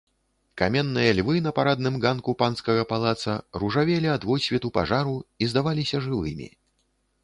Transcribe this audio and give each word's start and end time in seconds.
Каменныя 0.61 1.11
львы 1.19 1.35
на 1.47 1.51
парадным 1.59 1.99
ганку 2.07 2.35
панскага 2.41 2.87
палаца 2.95 3.37
ружавелі 3.65 4.13
ад 4.17 4.29
водсвету 4.31 4.77
пажару 4.81 5.17
і 5.43 5.55
здаваліся 5.55 6.07
жывымі. 6.09 6.55